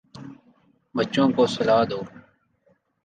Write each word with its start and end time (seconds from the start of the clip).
بچوں 0.95 1.27
کو 1.35 1.43
سلا 1.55 1.79
دو 1.89 1.99